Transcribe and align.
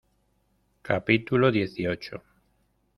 capítulo 0.81 1.51
dieciocho. 1.51 2.23